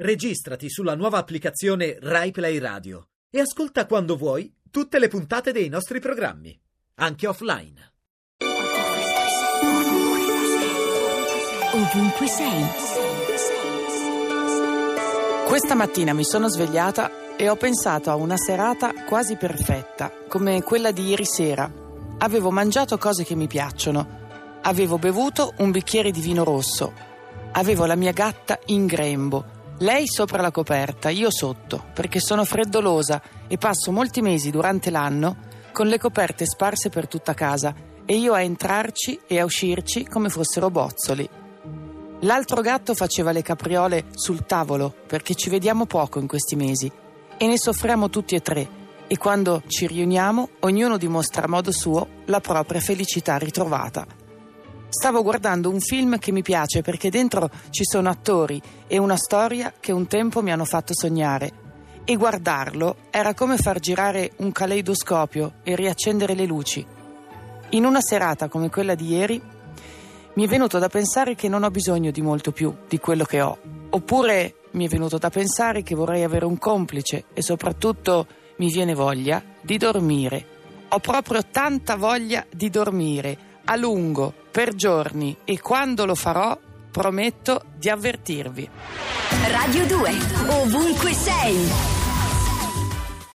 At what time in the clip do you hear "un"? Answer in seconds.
25.56-25.72, 55.68-55.80, 59.92-60.06, 64.36-64.50, 76.46-76.56